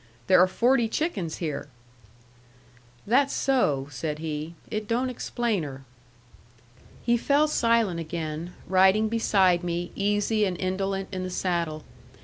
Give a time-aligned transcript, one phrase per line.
[0.25, 1.67] "There are forty chickens here."
[3.05, 4.55] "That's so," said he.
[4.71, 5.83] "It don't explain her."
[7.03, 11.83] He fell silent again, riding beside me, easy and indolent in the saddle.